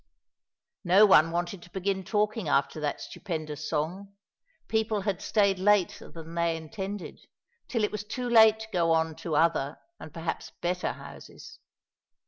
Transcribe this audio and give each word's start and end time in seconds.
No 0.83 1.05
one 1.05 1.29
wanted 1.29 1.61
to 1.61 1.69
begin 1.69 2.03
talking 2.03 2.47
after 2.49 2.79
that 2.79 3.01
stupendous 3.01 3.69
song. 3.69 4.15
People 4.67 5.01
had 5.01 5.21
stayed 5.21 5.59
later 5.59 6.09
than 6.09 6.33
they 6.33 6.57
intended, 6.57 7.19
till 7.67 7.83
it 7.83 7.91
was 7.91 8.03
too 8.03 8.27
late 8.27 8.61
to 8.61 8.67
go 8.73 8.93
on 8.93 9.15
to 9.17 9.35
other, 9.35 9.77
and 9.99 10.11
perhaps 10.11 10.53
better, 10.59 10.93
houses. 10.93 11.59